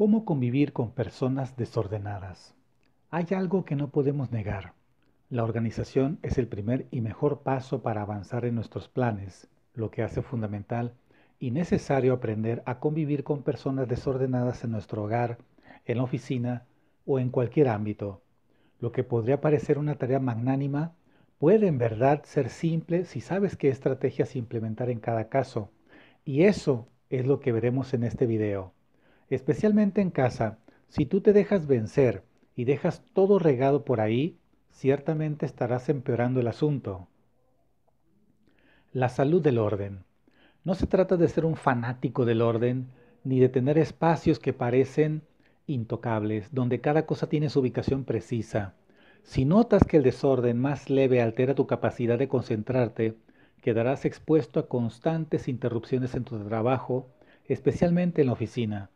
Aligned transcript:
¿Cómo 0.00 0.24
convivir 0.24 0.72
con 0.72 0.92
personas 0.92 1.58
desordenadas? 1.58 2.54
Hay 3.10 3.26
algo 3.36 3.66
que 3.66 3.76
no 3.76 3.90
podemos 3.90 4.32
negar. 4.32 4.72
La 5.28 5.44
organización 5.44 6.18
es 6.22 6.38
el 6.38 6.48
primer 6.48 6.86
y 6.90 7.02
mejor 7.02 7.40
paso 7.42 7.82
para 7.82 8.00
avanzar 8.00 8.46
en 8.46 8.54
nuestros 8.54 8.88
planes, 8.88 9.50
lo 9.74 9.90
que 9.90 10.02
hace 10.02 10.22
fundamental 10.22 10.94
y 11.38 11.50
necesario 11.50 12.14
aprender 12.14 12.62
a 12.64 12.78
convivir 12.78 13.24
con 13.24 13.42
personas 13.42 13.88
desordenadas 13.88 14.64
en 14.64 14.70
nuestro 14.70 15.04
hogar, 15.04 15.36
en 15.84 15.98
la 15.98 16.04
oficina 16.04 16.64
o 17.04 17.18
en 17.18 17.28
cualquier 17.28 17.68
ámbito. 17.68 18.22
Lo 18.78 18.92
que 18.92 19.04
podría 19.04 19.42
parecer 19.42 19.76
una 19.76 19.96
tarea 19.96 20.18
magnánima 20.18 20.94
puede 21.36 21.66
en 21.66 21.76
verdad 21.76 22.22
ser 22.24 22.48
simple 22.48 23.04
si 23.04 23.20
sabes 23.20 23.54
qué 23.54 23.68
estrategias 23.68 24.34
implementar 24.34 24.88
en 24.88 25.00
cada 25.00 25.28
caso. 25.28 25.70
Y 26.24 26.44
eso 26.44 26.88
es 27.10 27.26
lo 27.26 27.38
que 27.38 27.52
veremos 27.52 27.92
en 27.92 28.04
este 28.04 28.24
video. 28.24 28.72
Especialmente 29.30 30.00
en 30.00 30.10
casa, 30.10 30.58
si 30.88 31.06
tú 31.06 31.20
te 31.20 31.32
dejas 31.32 31.68
vencer 31.68 32.24
y 32.56 32.64
dejas 32.64 33.04
todo 33.14 33.38
regado 33.38 33.84
por 33.84 34.00
ahí, 34.00 34.36
ciertamente 34.72 35.46
estarás 35.46 35.88
empeorando 35.88 36.40
el 36.40 36.48
asunto. 36.48 37.06
La 38.92 39.08
salud 39.08 39.40
del 39.40 39.58
orden. 39.58 40.02
No 40.64 40.74
se 40.74 40.88
trata 40.88 41.16
de 41.16 41.28
ser 41.28 41.44
un 41.44 41.54
fanático 41.54 42.24
del 42.24 42.42
orden, 42.42 42.88
ni 43.22 43.38
de 43.38 43.48
tener 43.48 43.78
espacios 43.78 44.40
que 44.40 44.52
parecen 44.52 45.22
intocables, 45.68 46.52
donde 46.52 46.80
cada 46.80 47.06
cosa 47.06 47.28
tiene 47.28 47.50
su 47.50 47.60
ubicación 47.60 48.04
precisa. 48.04 48.74
Si 49.22 49.44
notas 49.44 49.84
que 49.84 49.98
el 49.98 50.02
desorden 50.02 50.58
más 50.58 50.90
leve 50.90 51.22
altera 51.22 51.54
tu 51.54 51.68
capacidad 51.68 52.18
de 52.18 52.26
concentrarte, 52.26 53.14
quedarás 53.62 54.04
expuesto 54.06 54.58
a 54.58 54.66
constantes 54.66 55.46
interrupciones 55.46 56.16
en 56.16 56.24
tu 56.24 56.36
trabajo, 56.48 57.06
especialmente 57.46 58.22
en 58.22 58.26
la 58.26 58.32
oficina. 58.32 58.90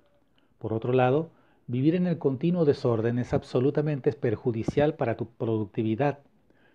Por 0.65 0.73
otro 0.73 0.95
lado, 0.95 1.29
vivir 1.67 1.95
en 1.95 2.07
el 2.07 2.17
continuo 2.17 2.65
desorden 2.65 3.19
es 3.19 3.35
absolutamente 3.35 4.11
perjudicial 4.15 4.95
para 4.95 5.15
tu 5.15 5.27
productividad. 5.27 6.21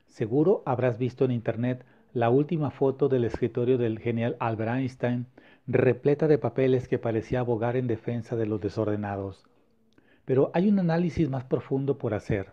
Seguro 0.05 0.61
habrás 0.67 0.99
visto 0.99 1.25
en 1.25 1.31
Internet 1.31 1.83
la 2.13 2.29
última 2.29 2.69
foto 2.69 3.09
del 3.09 3.25
escritorio 3.25 3.79
del 3.79 3.97
genial 3.97 4.37
Albert 4.39 4.73
Einstein, 4.73 5.25
repleta 5.65 6.27
de 6.27 6.37
papeles 6.37 6.87
que 6.87 6.99
parecía 6.99 7.39
abogar 7.39 7.75
en 7.77 7.87
defensa 7.87 8.35
de 8.35 8.45
los 8.45 8.61
desordenados. 8.61 9.43
Pero 10.23 10.51
hay 10.53 10.69
un 10.69 10.77
análisis 10.77 11.27
más 11.27 11.45
profundo 11.45 11.97
por 11.97 12.13
hacer. 12.13 12.51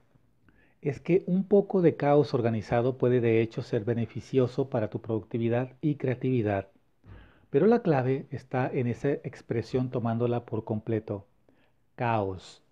Es 0.80 1.00
que 1.00 1.22
un 1.26 1.44
poco 1.44 1.82
de 1.82 1.96
caos 1.96 2.32
organizado 2.32 2.96
puede 2.96 3.20
de 3.20 3.42
hecho 3.42 3.60
ser 3.60 3.84
beneficioso 3.84 4.70
para 4.70 4.88
tu 4.88 5.02
productividad 5.02 5.74
y 5.82 5.96
creatividad. 5.96 6.68
Pero 7.50 7.66
la 7.66 7.80
clave 7.80 8.26
está 8.30 8.68
en 8.70 8.86
esa 8.86 9.12
expresión 9.12 9.90
tomándola 9.90 10.44
por 10.44 10.64
completo. 10.64 11.26
Caos. 11.96 12.62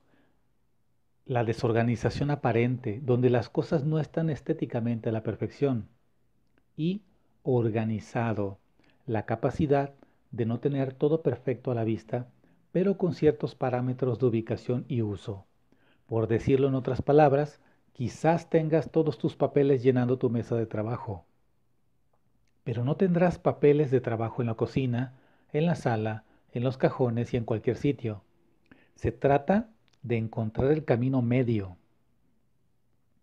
La 1.27 1.43
desorganización 1.43 2.31
aparente, 2.31 3.01
donde 3.03 3.31
las 3.31 3.49
cosas 3.49 3.85
no 3.85 3.99
están 3.99 4.31
estéticamente 4.31 5.09
a 5.09 5.13
la 5.13 5.25
perfección. 5.25 5.89
Y 6.77 7.03
organizado. 7.43 8.59
La 9.07 9.27
capacidad 9.27 9.95
de 10.31 10.47
no 10.47 10.61
tener 10.61 10.93
todo 10.93 11.23
perfecto 11.23 11.73
a 11.73 11.75
la 11.75 11.83
vista, 11.85 12.29
pero 12.71 12.97
con 12.97 13.15
ciertos 13.15 13.57
parámetros 13.57 14.21
de 14.21 14.27
ubicación 14.27 14.85
y 14.87 15.03
uso. 15.03 15.47
Por 16.07 16.29
decirlo 16.29 16.69
en 16.69 16.77
otras 16.77 17.03
palabras, 17.03 17.61
quizás 17.93 18.49
tengas 18.49 18.91
todos 18.93 19.19
tus 19.19 19.35
papeles 19.35 19.83
llenando 19.83 20.19
tu 20.19 20.31
mesa 20.31 20.55
de 20.55 20.67
trabajo 20.67 21.25
pero 22.65 22.83
no 22.83 22.97
tendrás 22.97 23.39
papeles 23.39 23.91
de 23.91 24.01
trabajo 24.01 24.43
en 24.43 24.49
la 24.49 24.55
cocina, 24.55 25.13
en 25.53 25.67
la 25.67 25.75
sala, 25.75 26.25
en 26.53 26.65
los 26.65 26.79
cajones 26.79 27.35
y 27.35 27.37
en 27.37 27.45
cualquier 27.45 27.77
sitio. 27.77 28.23
Se 28.95 29.13
trata 29.13 29.71
de 30.03 30.17
encontrar 30.17 30.71
el 30.71 30.85
camino 30.85 31.23
medio. 31.23 31.77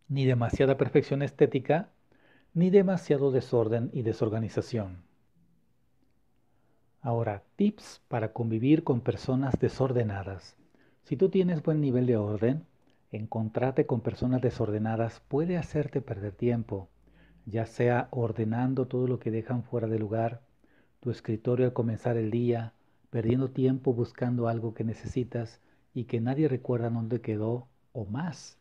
Ni 0.08 0.26
demasiada 0.26 0.78
perfección 0.78 1.22
estética, 1.22 1.90
ni 2.54 2.70
demasiado 2.70 3.32
desorden 3.32 3.90
y 3.94 4.02
desorganización. 4.02 5.04
Ahora, 7.02 7.44
tips 7.56 8.02
para 8.08 8.34
convivir 8.34 8.84
con 8.84 9.02
personas 9.02 9.60
desordenadas. 9.60 10.56
Si 11.04 11.18
tú 11.18 11.30
tienes 11.30 11.64
buen 11.64 11.82
nivel 11.82 12.06
de 12.06 12.18
orden, 12.18 12.66
encontrarte 13.12 13.86
con 13.86 14.02
personas 14.02 14.42
desordenadas 14.42 15.22
puede 15.28 15.58
hacerte 15.58 16.02
perder 16.02 16.34
tiempo 16.34 16.90
ya 17.46 17.66
sea 17.66 18.08
ordenando 18.12 18.88
todo 18.88 19.08
lo 19.08 19.20
que 19.20 19.32
dejan 19.32 19.64
fuera 19.64 19.88
de 19.88 20.00
lugar, 20.00 20.42
tu 21.00 21.12
escritorio 21.12 21.66
al 21.66 21.74
comenzar 21.74 22.18
el 22.18 22.32
día, 22.32 22.74
perdiendo 23.12 23.52
tiempo 23.52 23.94
buscando 23.94 24.48
algo 24.48 24.74
que 24.74 24.84
necesitas 24.84 25.60
y 25.94 26.06
que 26.06 26.20
nadie 26.22 26.48
recuerda 26.48 26.90
dónde 26.90 27.22
quedó 27.22 27.68
o 27.92 28.06
más. 28.06 28.58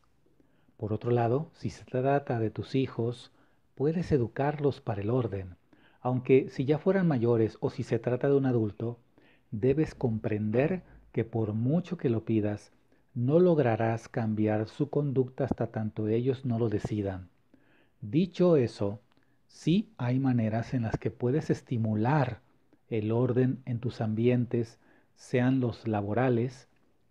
Por 0.77 0.93
otro 0.93 1.11
lado, 1.11 1.51
si 1.55 1.71
se 1.71 1.85
trata 1.85 2.39
de 2.39 2.51
tus 2.51 2.75
hijos, 2.75 3.33
puedes 3.77 4.13
educarlos 4.13 4.81
para 4.81 5.01
el 5.01 5.11
orden, 5.11 5.57
aunque 6.03 6.51
si 6.51 6.65
ya 6.65 6.79
fueran 6.79 7.07
mayores 7.07 7.57
o 7.61 7.71
si 7.71 7.83
se 7.83 7.99
trata 7.99 8.29
de 8.29 8.35
un 8.35 8.47
adulto, 8.47 8.99
debes 9.51 9.95
comprender 9.95 10.83
que 11.13 11.25
por 11.25 11.55
mucho 11.55 11.97
que 11.97 12.11
lo 12.11 12.25
pidas, 12.25 12.73
no 13.15 13.39
lograrás 13.39 14.09
cambiar 14.09 14.69
su 14.69 14.91
conducta 14.91 15.45
hasta 15.45 15.69
tanto 15.69 16.09
ellos 16.09 16.45
no 16.45 16.59
lo 16.59 16.69
decidan. 16.69 17.29
Dicho 18.01 18.57
eso, 18.57 19.01
sí 19.49 19.93
hay 19.97 20.19
maneras 20.19 20.75
en 20.75 20.83
las 20.83 20.97
que 20.97 21.11
puedes 21.11 21.51
estimular 21.51 22.41
el 22.91 23.13
orden 23.13 23.63
en 23.65 23.79
tus 23.79 24.01
ambientes, 24.01 24.79
sean 25.15 25.61
los 25.61 25.87
laborales, 25.87 26.69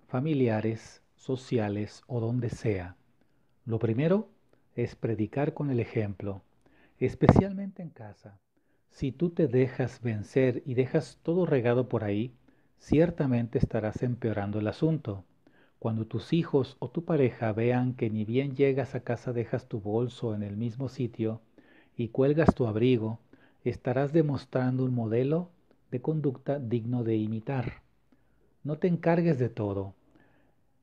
familiares, 0.08 1.02
sociales 1.16 2.04
o 2.08 2.20
donde 2.20 2.50
sea. 2.50 2.96
Lo 3.66 3.80
primero 3.80 4.30
es 4.76 4.96
predicar 4.96 5.54
con 5.54 5.70
el 5.70 5.80
ejemplo, 5.80 6.42
especialmente 7.00 7.82
en 7.82 7.90
casa. 7.90 8.40
Si 8.90 9.12
tú 9.12 9.30
te 9.30 9.48
dejas 9.48 10.02
vencer 10.02 10.64
y 10.66 10.74
dejas 10.74 11.20
todo 11.24 11.46
regado 11.46 11.88
por 11.88 12.04
ahí, 12.04 12.34
ciertamente 12.78 13.58
estarás 13.58 14.04
empeorando 14.04 14.60
el 14.60 14.68
asunto. 14.68 15.24
Cuando 15.80 16.06
tus 16.06 16.34
hijos 16.34 16.76
o 16.80 16.90
tu 16.90 17.06
pareja 17.06 17.54
vean 17.54 17.94
que 17.94 18.10
ni 18.10 18.26
bien 18.26 18.56
llegas 18.56 18.96
a 18.96 19.02
casa 19.02 19.32
dejas 19.32 19.68
tu 19.68 19.80
bolso 19.80 20.36
en 20.36 20.44
el 20.44 20.58
mismo 20.58 20.90
sitio 20.90 21.42
y 21.96 22.10
cuelgas 22.10 22.54
tu 22.54 22.68
abrigo, 22.68 23.20
estarás 23.64 24.12
demostrando 24.12 24.84
un 24.84 24.94
modelo 24.94 25.52
de 25.92 26.02
conducta 26.02 26.60
digno 26.60 27.04
de 27.04 27.16
imitar. 27.16 27.82
No 28.64 28.78
te 28.78 28.88
encargues 28.88 29.40
de 29.40 29.50
todo. 29.50 29.94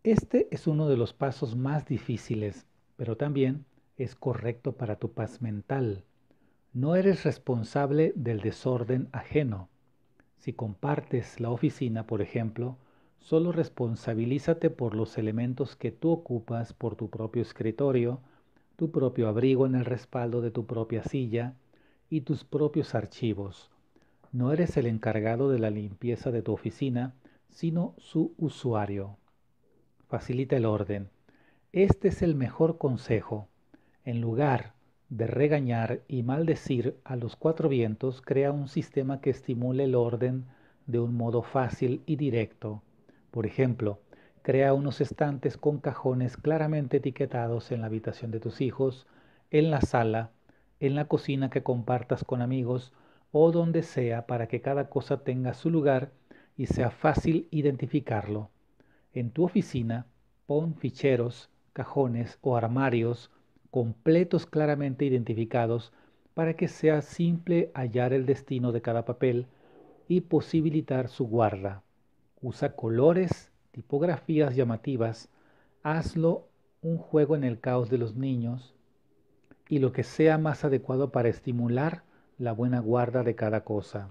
Este 0.03 0.49
es 0.51 0.67
uno 0.67 0.89
de 0.89 0.97
los 0.97 1.13
pasos 1.13 1.57
más 1.57 1.87
difíciles, 1.87 2.67
pero 2.97 3.17
también 3.17 3.65
es 3.97 4.15
correcto 4.15 4.73
para 4.73 4.97
tu 4.97 5.13
paz 5.13 5.43
mental. 5.43 6.05
No 6.73 6.97
eres 6.97 7.25
responsable 7.25 8.13
del 8.17 8.41
desorden 8.41 9.09
ajeno. 9.13 9.69
Si 10.37 10.53
compartes 10.53 11.41
la 11.41 11.51
oficina, 11.51 12.07
por 12.07 12.23
ejemplo, 12.23 12.79
Solo 13.27 13.51
responsabilízate 13.51 14.71
por 14.71 14.95
los 14.95 15.19
elementos 15.19 15.75
que 15.75 15.91
tú 15.91 16.13
ocupas 16.13 16.73
por 16.73 16.95
tu 16.95 17.11
propio 17.11 17.43
escritorio, 17.43 18.21
tu 18.77 18.93
propio 18.93 19.27
abrigo 19.27 19.67
en 19.67 19.75
el 19.75 19.85
respaldo 19.85 20.41
de 20.41 20.53
tu 20.53 20.65
propia 20.65 21.03
silla 21.03 21.57
y 22.09 22.21
tus 22.21 22.45
propios 22.45 22.95
archivos. 22.95 23.69
No 24.33 24.53
eres 24.53 24.77
el 24.77 24.87
encargado 24.87 25.51
de 25.51 25.59
la 25.59 25.71
limpieza 25.71 26.31
de 26.31 26.43
tu 26.43 26.53
oficina, 26.53 27.15
sino 27.51 27.95
su 27.99 28.35
usuario. 28.39 29.17
Facilita 30.09 30.57
el 30.57 30.67
orden. 30.67 31.09
Este 31.73 32.09
es 32.09 32.23
el 32.23 32.35
mejor 32.35 32.79
consejo. 32.79 33.49
En 34.05 34.21
lugar 34.21 34.75
de 35.09 35.27
regañar 35.27 36.01
y 36.09 36.23
maldecir 36.23 36.99
a 37.05 37.17
los 37.17 37.37
cuatro 37.37 37.69
vientos, 37.69 38.21
crea 38.21 38.53
un 38.53 38.69
sistema 38.69 39.21
que 39.21 39.31
estimule 39.31 39.85
el 39.85 39.95
orden 39.95 40.47
de 40.87 40.99
un 40.99 41.15
modo 41.15 41.43
fácil 41.43 42.03
y 42.07 42.17
directo. 42.17 42.83
Por 43.31 43.47
ejemplo, 43.47 44.01
crea 44.43 44.75
unos 44.75 45.01
estantes 45.01 45.57
con 45.57 45.79
cajones 45.79 46.37
claramente 46.37 46.99
etiquetados 46.99 47.73
en 47.73 47.81
la 47.81 47.87
habitación 47.87 48.31
de 48.31 48.41
tus 48.41 48.61
hijos, 48.61 49.07
en 49.51 49.71
la 49.71 49.81
sala, 49.81 50.31
en 50.81 50.95
la 50.95 51.07
cocina 51.07 51.51
que 51.51 51.63
compartas 51.63 52.25
con 52.25 52.43
amigos 52.43 52.93
o 53.39 53.53
donde 53.53 53.83
sea 53.83 54.27
para 54.27 54.47
que 54.49 54.63
cada 54.63 54.89
cosa 54.89 55.23
tenga 55.23 55.53
su 55.53 55.69
lugar 55.69 56.11
y 56.57 56.67
sea 56.67 56.91
fácil 56.91 57.49
identificarlo. 57.51 58.51
En 59.13 59.31
tu 59.31 59.45
oficina, 59.45 60.07
pon 60.47 60.75
ficheros, 60.75 61.51
cajones 61.73 62.39
o 62.41 62.57
armarios 62.57 63.31
completos 63.71 64.47
claramente 64.47 65.05
identificados 65.05 65.93
para 66.33 66.55
que 66.55 66.69
sea 66.69 67.03
simple 67.03 67.71
hallar 67.75 68.13
el 68.13 68.25
destino 68.25 68.73
de 68.73 68.81
cada 68.81 69.05
papel 69.05 69.47
y 70.09 70.23
posibilitar 70.23 71.09
su 71.09 71.27
guarda 71.27 71.83
usa 72.47 72.77
colores, 72.77 73.51
tipografías 73.73 74.55
llamativas, 74.55 75.29
hazlo 75.83 76.49
un 76.81 76.97
juego 76.97 77.35
en 77.35 77.45
el 77.45 77.59
caos 77.61 77.91
de 77.91 77.99
los 77.99 78.15
niños 78.15 78.75
y 79.69 79.81
lo 79.81 79.93
que 79.93 80.05
sea 80.05 80.39
más 80.39 80.65
adecuado 80.65 81.11
para 81.11 81.29
estimular 81.29 82.05
la 82.39 82.53
buena 82.53 82.81
guarda 82.81 83.23
de 83.23 83.35
cada 83.35 83.65
cosa. 83.65 84.11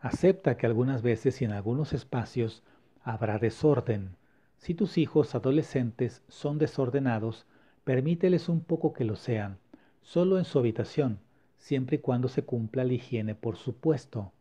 Acepta 0.00 0.56
que 0.56 0.66
algunas 0.66 1.02
veces 1.02 1.40
y 1.40 1.44
en 1.44 1.52
algunos 1.52 1.92
espacios 1.92 2.62
habrá 3.02 3.38
desorden. 3.38 4.16
Si 4.58 4.74
tus 4.74 4.98
hijos 4.98 5.34
adolescentes 5.34 6.22
son 6.28 6.58
desordenados, 6.58 7.46
permíteles 7.84 8.48
un 8.48 8.60
poco 8.62 8.92
que 8.92 9.04
lo 9.04 9.14
sean, 9.14 9.58
solo 10.02 10.38
en 10.38 10.44
su 10.44 10.58
habitación, 10.58 11.20
siempre 11.56 11.96
y 11.96 12.00
cuando 12.00 12.28
se 12.28 12.44
cumpla 12.44 12.84
la 12.84 12.94
higiene, 12.94 13.34
por 13.34 13.56
supuesto. 13.56 14.32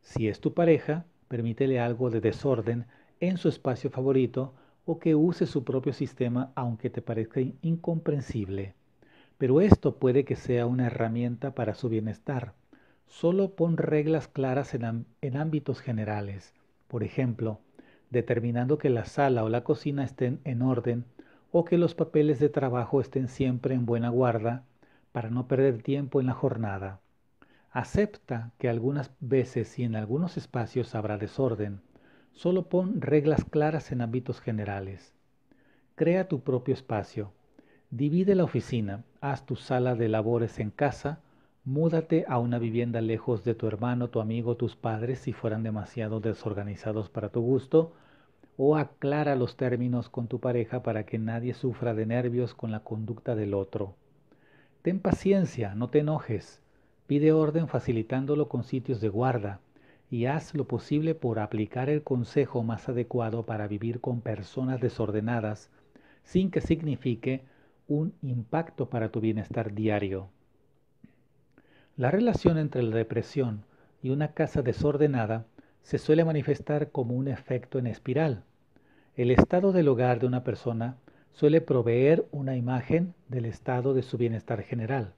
Si 0.00 0.28
es 0.28 0.40
tu 0.40 0.54
pareja, 0.54 1.04
permítele 1.28 1.78
algo 1.78 2.10
de 2.10 2.20
desorden 2.20 2.86
en 3.20 3.36
su 3.36 3.48
espacio 3.48 3.90
favorito 3.90 4.54
o 4.86 4.98
que 4.98 5.14
use 5.14 5.46
su 5.46 5.64
propio 5.64 5.92
sistema 5.92 6.52
aunque 6.54 6.88
te 6.88 7.02
parezca 7.02 7.40
incomprensible. 7.60 8.74
Pero 9.38 9.60
esto 9.60 9.96
puede 9.96 10.24
que 10.24 10.36
sea 10.36 10.66
una 10.66 10.86
herramienta 10.86 11.54
para 11.54 11.74
su 11.74 11.88
bienestar. 11.88 12.54
Solo 13.06 13.54
pon 13.54 13.76
reglas 13.76 14.28
claras 14.28 14.74
en, 14.74 15.36
ámbitos 15.36 15.80
generales. 15.80 16.54
Por 16.88 17.04
ejemplo, 17.04 17.60
determinando 18.10 18.78
que 18.78 18.90
la 18.90 19.04
sala 19.04 19.44
o 19.44 19.48
la 19.48 19.62
cocina 19.62 20.04
estén 20.04 20.40
en 20.44 20.62
orden 20.62 21.04
o 21.52 21.64
que 21.64 21.78
los 21.78 21.94
papeles 21.94 22.38
de 22.40 22.48
trabajo 22.48 23.00
estén 23.00 23.28
siempre 23.28 23.74
en 23.74 23.86
buena 23.86 24.08
guarda 24.08 24.64
para 25.12 25.30
no 25.30 25.46
perder 25.48 25.82
tiempo 25.82 26.20
en 26.20 26.26
la 26.26 26.34
jornada. 26.34 27.00
Acepta 27.70 28.52
que 28.58 28.68
algunas 28.70 29.10
veces 29.20 29.78
y 29.78 29.84
en 29.84 29.96
algunos 29.96 30.36
espacios 30.36 30.94
habrá 30.94 31.18
desorden. 31.18 31.80
Solo 32.32 32.68
pon 32.68 33.00
reglas 33.00 33.44
claras 33.44 33.92
en 33.92 34.00
ámbitos 34.00 34.40
generales. 34.40 35.14
Crea 35.94 36.28
tu 36.28 36.40
propio 36.40 36.74
espacio. 36.74 37.32
Divide 37.90 38.34
la 38.34 38.44
oficina, 38.44 39.04
haz 39.30 39.44
tu 39.44 39.56
sala 39.56 39.94
de 39.94 40.08
labores 40.08 40.60
en 40.60 40.70
casa, 40.70 41.20
múdate 41.64 42.24
a 42.28 42.38
una 42.38 42.58
vivienda 42.58 43.00
lejos 43.00 43.42
de 43.44 43.54
tu 43.54 43.66
hermano, 43.66 44.08
tu 44.08 44.20
amigo, 44.20 44.56
tus 44.56 44.76
padres 44.76 45.18
si 45.18 45.32
fueran 45.32 45.62
demasiado 45.62 46.20
desorganizados 46.20 47.10
para 47.10 47.30
tu 47.30 47.40
gusto, 47.40 47.92
o 48.56 48.76
aclara 48.76 49.34
los 49.34 49.56
términos 49.56 50.08
con 50.08 50.28
tu 50.28 50.38
pareja 50.38 50.82
para 50.82 51.04
que 51.04 51.18
nadie 51.18 51.54
sufra 51.54 51.94
de 51.94 52.06
nervios 52.06 52.54
con 52.54 52.70
la 52.70 52.80
conducta 52.80 53.34
del 53.34 53.54
otro. 53.54 53.94
Ten 54.82 55.00
paciencia, 55.00 55.74
no 55.74 55.90
te 55.90 55.98
enojes. 55.98 56.62
Pide 57.06 57.32
orden 57.32 57.68
facilitándolo 57.68 58.48
con 58.48 58.62
sitios 58.62 59.00
de 59.00 59.08
guarda 59.08 59.60
y 60.10 60.26
haz 60.26 60.54
lo 60.54 60.66
posible 60.66 61.14
por 61.14 61.40
aplicar 61.40 61.90
el 61.90 62.02
consejo 62.02 62.62
más 62.62 62.88
adecuado 62.88 63.44
para 63.44 63.66
vivir 63.66 64.00
con 64.00 64.20
personas 64.20 64.80
desordenadas 64.80 65.70
sin 66.22 66.50
que 66.50 66.60
signifique 66.60 67.44
un 67.88 68.14
impacto 68.22 68.90
para 68.90 69.10
tu 69.10 69.20
bienestar 69.20 69.72
diario. 69.72 70.28
La 71.96 72.10
relación 72.10 72.58
entre 72.58 72.82
la 72.82 72.96
depresión 72.96 73.64
y 74.02 74.10
una 74.10 74.32
casa 74.32 74.62
desordenada 74.62 75.46
se 75.82 75.98
suele 75.98 76.24
manifestar 76.24 76.90
como 76.90 77.14
un 77.14 77.28
efecto 77.28 77.78
en 77.78 77.86
espiral. 77.86 78.42
El 79.16 79.30
estado 79.30 79.72
del 79.72 79.88
hogar 79.88 80.20
de 80.20 80.26
una 80.26 80.42
persona 80.42 80.96
suele 81.32 81.60
proveer 81.60 82.26
una 82.32 82.56
imagen 82.56 83.14
del 83.28 83.44
estado 83.44 83.94
de 83.94 84.02
su 84.02 84.18
bienestar 84.18 84.62
general. 84.62 85.12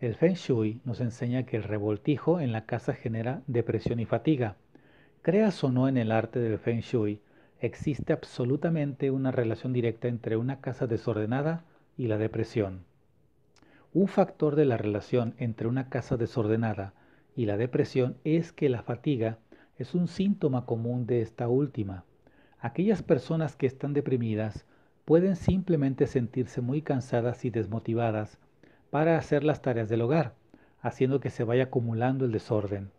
El 0.00 0.14
Feng 0.14 0.34
Shui 0.34 0.80
nos 0.84 1.00
enseña 1.00 1.44
que 1.44 1.56
el 1.56 1.62
revoltijo 1.62 2.40
en 2.40 2.52
la 2.52 2.64
casa 2.64 2.94
genera 2.94 3.42
depresión 3.46 3.98
y 3.98 4.04
fatiga. 4.04 4.56
Creas 5.22 5.64
o 5.64 5.72
no 5.72 5.88
en 5.88 5.96
el 5.96 6.12
arte 6.12 6.38
del 6.38 6.58
Feng 6.58 6.80
Shui, 6.80 7.20
existe 7.60 8.12
absolutamente 8.12 9.10
una 9.10 9.30
relación 9.30 9.72
directa 9.72 10.08
entre 10.08 10.36
una 10.36 10.60
casa 10.60 10.86
desordenada 10.86 11.64
y 11.96 12.08
la 12.08 12.18
depresión. 12.18 12.84
Un 13.92 14.08
factor 14.08 14.56
de 14.56 14.64
la 14.64 14.76
relación 14.76 15.34
entre 15.38 15.68
una 15.68 15.88
casa 15.88 16.16
desordenada 16.16 16.94
y 17.36 17.46
la 17.46 17.56
depresión 17.56 18.16
es 18.24 18.52
que 18.52 18.68
la 18.68 18.82
fatiga 18.82 19.38
es 19.78 19.94
un 19.94 20.08
síntoma 20.08 20.66
común 20.66 21.06
de 21.06 21.22
esta 21.22 21.48
última. 21.48 22.04
Aquellas 22.60 23.02
personas 23.02 23.56
que 23.56 23.66
están 23.66 23.92
deprimidas 23.92 24.64
pueden 25.04 25.36
simplemente 25.36 26.06
sentirse 26.06 26.60
muy 26.60 26.82
cansadas 26.82 27.44
y 27.44 27.50
desmotivadas 27.50 28.38
para 28.90 29.18
hacer 29.18 29.44
las 29.44 29.62
tareas 29.62 29.88
del 29.88 30.02
hogar, 30.02 30.34
haciendo 30.80 31.20
que 31.20 31.30
se 31.30 31.44
vaya 31.44 31.64
acumulando 31.64 32.24
el 32.24 32.32
desorden. 32.32 32.90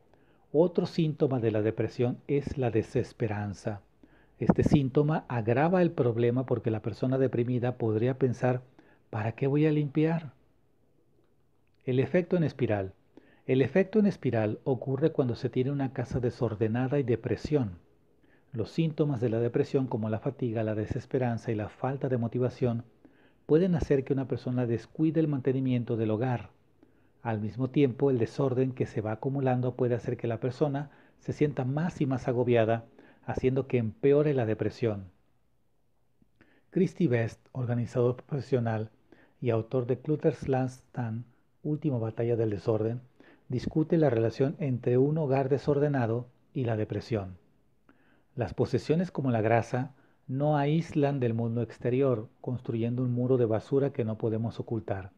Otro 0.52 0.86
síntoma 0.86 1.40
de 1.40 1.52
la 1.52 1.62
depresión 1.62 2.18
es 2.28 2.58
la 2.58 2.72
desesperanza. 2.72 3.82
Este 4.40 4.64
síntoma 4.64 5.26
agrava 5.28 5.82
el 5.82 5.92
problema 5.92 6.46
porque 6.46 6.72
la 6.72 6.82
persona 6.82 7.18
deprimida 7.18 7.78
podría 7.78 8.18
pensar, 8.18 8.62
¿para 9.10 9.34
qué 9.34 9.48
voy 9.48 9.66
a 9.66 9.72
limpiar? 9.72 10.34
El 11.86 12.00
efecto 12.00 12.38
en 12.38 12.44
espiral. 12.44 12.94
El 13.46 13.62
efecto 13.62 14.00
en 14.00 14.08
espiral 14.08 14.60
ocurre 14.64 15.12
cuando 15.12 15.36
se 15.36 15.50
tiene 15.50 15.72
una 15.72 15.94
casa 15.94 16.20
desordenada 16.20 17.00
y 17.00 17.04
depresión. 17.04 17.78
Los 18.52 18.72
síntomas 18.72 19.22
de 19.22 19.30
la 19.30 19.40
depresión 19.40 19.88
como 19.88 20.10
la 20.10 20.20
fatiga, 20.20 20.64
la 20.64 20.76
desesperanza 20.76 21.52
y 21.52 21.56
la 21.56 21.70
falta 21.70 22.10
de 22.10 22.18
motivación 22.18 22.84
pueden 23.46 23.76
hacer 23.76 24.04
que 24.04 24.14
una 24.14 24.28
persona 24.28 24.66
descuide 24.66 25.20
el 25.20 25.28
mantenimiento 25.28 25.98
del 25.98 26.12
hogar. 26.12 26.50
Al 27.22 27.40
mismo 27.40 27.70
tiempo, 27.70 28.10
el 28.10 28.18
desorden 28.18 28.72
que 28.72 28.86
se 28.86 29.02
va 29.02 29.12
acumulando 29.12 29.76
puede 29.76 29.96
hacer 29.96 30.18
que 30.18 30.28
la 30.28 30.40
persona 30.40 30.90
se 31.20 31.34
sienta 31.34 31.66
más 31.66 32.02
y 32.02 32.06
más 32.06 32.28
agobiada, 32.28 32.86
haciendo 33.26 33.68
que 33.68 33.78
empeore 33.78 34.34
la 34.34 34.46
depresión. 34.46 35.12
Christy 36.76 37.08
Best, 37.08 37.40
organizador 37.54 38.18
profesional 38.18 38.90
y 39.40 39.52
autor 39.52 39.88
de 39.88 39.98
Clutter's 39.98 40.50
Last 40.50 40.84
Stand, 40.90 41.24
Última 41.64 42.00
Batalla 42.00 42.36
del 42.36 42.50
Desorden, 42.50 43.00
discute 43.48 43.96
la 43.96 44.10
relación 44.10 44.58
entre 44.60 44.98
un 44.98 45.18
hogar 45.18 45.48
desordenado 45.48 46.28
y 46.54 46.66
la 46.66 46.76
depresión. 46.76 47.38
Las 48.36 48.54
posesiones 48.54 49.10
como 49.10 49.32
la 49.32 49.40
grasa 49.40 49.94
no 50.28 50.58
aíslan 50.58 51.22
del 51.22 51.34
mundo 51.34 51.62
exterior, 51.62 52.28
construyendo 52.42 53.04
un 53.04 53.14
muro 53.14 53.38
de 53.38 53.46
basura 53.46 53.94
que 53.94 54.04
no 54.04 54.18
podemos 54.18 54.60
ocultar. 54.60 55.12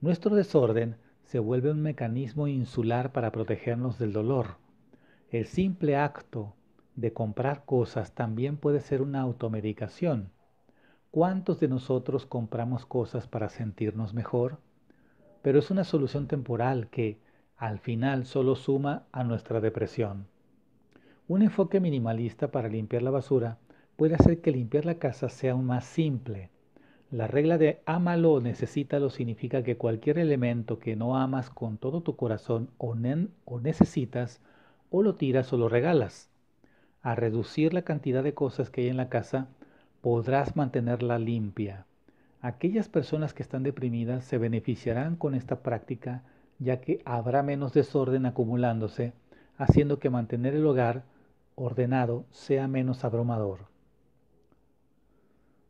Nuestro 0.00 0.36
desorden 0.36 0.94
se 1.24 1.40
vuelve 1.40 1.72
un 1.72 1.82
mecanismo 1.82 2.46
insular 2.46 3.10
para 3.10 3.32
protegernos 3.32 3.98
del 3.98 4.12
dolor. 4.12 4.54
El 5.32 5.46
simple 5.46 5.96
acto 5.96 6.54
de 6.94 7.12
comprar 7.12 7.64
cosas 7.64 8.12
también 8.12 8.56
puede 8.56 8.78
ser 8.78 9.02
una 9.02 9.20
automedicación. 9.22 10.30
¿Cuántos 11.12 11.60
de 11.60 11.68
nosotros 11.68 12.24
compramos 12.24 12.86
cosas 12.86 13.26
para 13.26 13.50
sentirnos 13.50 14.14
mejor? 14.14 14.56
Pero 15.42 15.58
es 15.58 15.70
una 15.70 15.84
solución 15.84 16.26
temporal 16.26 16.88
que, 16.88 17.18
al 17.58 17.80
final, 17.80 18.24
solo 18.24 18.56
suma 18.56 19.04
a 19.12 19.22
nuestra 19.22 19.60
depresión. 19.60 20.26
Un 21.28 21.42
enfoque 21.42 21.80
minimalista 21.80 22.50
para 22.50 22.68
limpiar 22.68 23.02
la 23.02 23.10
basura 23.10 23.58
puede 23.96 24.14
hacer 24.14 24.40
que 24.40 24.52
limpiar 24.52 24.86
la 24.86 24.94
casa 24.94 25.28
sea 25.28 25.52
aún 25.52 25.66
más 25.66 25.84
simple. 25.84 26.48
La 27.10 27.26
regla 27.26 27.58
de 27.58 27.82
ámalo 27.84 28.32
o 28.32 28.40
necesítalo 28.40 29.10
significa 29.10 29.62
que 29.62 29.76
cualquier 29.76 30.16
elemento 30.18 30.78
que 30.78 30.96
no 30.96 31.18
amas 31.18 31.50
con 31.50 31.76
todo 31.76 32.00
tu 32.00 32.16
corazón 32.16 32.70
o, 32.78 32.96
o 33.44 33.60
necesitas, 33.60 34.40
o 34.90 35.02
lo 35.02 35.16
tiras 35.16 35.52
o 35.52 35.58
lo 35.58 35.68
regalas. 35.68 36.30
Al 37.02 37.18
reducir 37.18 37.74
la 37.74 37.82
cantidad 37.82 38.22
de 38.22 38.32
cosas 38.32 38.70
que 38.70 38.80
hay 38.80 38.88
en 38.88 38.96
la 38.96 39.10
casa, 39.10 39.48
podrás 40.02 40.56
mantenerla 40.56 41.18
limpia. 41.18 41.86
Aquellas 42.42 42.88
personas 42.88 43.32
que 43.32 43.42
están 43.42 43.62
deprimidas 43.62 44.24
se 44.24 44.36
beneficiarán 44.36 45.16
con 45.16 45.34
esta 45.34 45.62
práctica 45.62 46.22
ya 46.58 46.80
que 46.80 47.00
habrá 47.04 47.42
menos 47.42 47.72
desorden 47.72 48.26
acumulándose, 48.26 49.14
haciendo 49.56 49.98
que 49.98 50.10
mantener 50.10 50.54
el 50.54 50.66
hogar 50.66 51.04
ordenado 51.54 52.24
sea 52.30 52.68
menos 52.68 53.04
abrumador. 53.04 53.66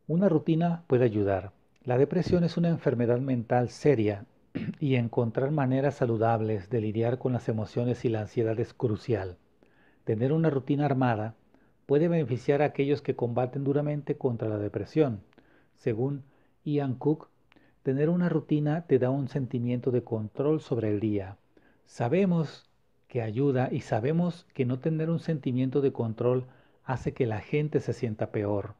Una 0.07 0.29
rutina 0.29 0.83
puede 0.87 1.05
ayudar. 1.05 1.51
La 1.83 1.97
depresión 1.97 2.43
es 2.43 2.57
una 2.57 2.69
enfermedad 2.69 3.19
mental 3.19 3.69
seria 3.69 4.25
y 4.79 4.95
encontrar 4.95 5.51
maneras 5.51 5.95
saludables 5.95 6.69
de 6.69 6.81
lidiar 6.81 7.17
con 7.17 7.33
las 7.33 7.49
emociones 7.49 8.03
y 8.05 8.09
la 8.09 8.21
ansiedad 8.21 8.59
es 8.59 8.73
crucial. 8.73 9.37
Tener 10.03 10.33
una 10.33 10.49
rutina 10.49 10.85
armada 10.85 11.35
puede 11.85 12.07
beneficiar 12.07 12.61
a 12.61 12.65
aquellos 12.65 13.01
que 13.01 13.15
combaten 13.15 13.63
duramente 13.63 14.15
contra 14.15 14.49
la 14.49 14.57
depresión. 14.57 15.21
Según 15.75 16.23
Ian 16.63 16.95
Cook, 16.95 17.27
tener 17.83 18.09
una 18.09 18.29
rutina 18.29 18.85
te 18.87 18.99
da 18.99 19.09
un 19.09 19.27
sentimiento 19.27 19.91
de 19.91 20.03
control 20.03 20.61
sobre 20.61 20.89
el 20.89 20.99
día. 20.99 21.37
Sabemos 21.85 22.69
que 23.07 23.21
ayuda 23.21 23.69
y 23.71 23.81
sabemos 23.81 24.47
que 24.53 24.65
no 24.65 24.79
tener 24.79 25.09
un 25.09 25.19
sentimiento 25.19 25.81
de 25.81 25.91
control 25.91 26.45
hace 26.85 27.13
que 27.13 27.25
la 27.25 27.41
gente 27.41 27.79
se 27.79 27.93
sienta 27.93 28.31
peor. 28.31 28.75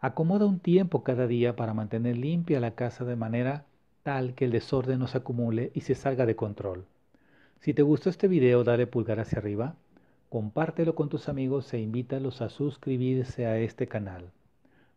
Acomoda 0.00 0.46
un 0.46 0.58
tiempo 0.58 1.04
cada 1.04 1.26
día 1.26 1.54
para 1.54 1.74
mantener 1.74 2.16
limpia 2.16 2.60
la 2.60 2.74
casa 2.74 3.04
de 3.04 3.16
manera 3.16 3.64
tal 4.02 4.34
que 4.34 4.44
el 4.44 4.50
desorden 4.50 4.98
no 4.98 5.06
se 5.06 5.18
acumule 5.18 5.70
y 5.74 5.82
se 5.82 5.94
salga 5.94 6.26
de 6.26 6.36
control. 6.36 6.84
Si 7.60 7.72
te 7.72 7.82
gustó 7.82 8.10
este 8.10 8.26
video, 8.26 8.64
dale 8.64 8.88
pulgar 8.88 9.20
hacia 9.20 9.38
arriba, 9.38 9.76
compártelo 10.32 10.94
con 10.94 11.10
tus 11.10 11.28
amigos 11.28 11.74
e 11.74 11.78
invítalos 11.78 12.40
a 12.40 12.48
suscribirse 12.48 13.44
a 13.44 13.58
este 13.58 13.86
canal. 13.86 14.30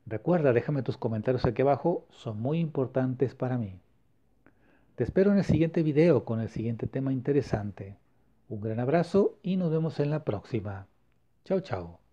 Recuerda, 0.05 0.53
déjame 0.53 0.81
tus 0.81 0.95
comentarios 0.95 1.43
aquí 1.43 1.61
abajo, 1.61 2.05
son 2.09 2.39
muy 2.39 2.57
importantes 2.59 3.35
para 3.35 3.57
mí. 3.57 3.73
Te 4.95 5.03
espero 5.03 5.33
en 5.33 5.37
el 5.39 5.43
siguiente 5.43 5.83
video 5.83 6.23
con 6.23 6.39
el 6.39 6.47
siguiente 6.47 6.87
tema 6.87 7.11
interesante. 7.11 7.97
Un 8.47 8.61
gran 8.61 8.79
abrazo 8.79 9.35
y 9.43 9.57
nos 9.57 9.71
vemos 9.71 9.99
en 9.99 10.09
la 10.09 10.23
próxima. 10.23 10.87
Chao, 11.43 11.59
chao. 11.59 12.04